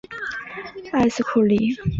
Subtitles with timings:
[0.93, 1.75] 埃斯库利。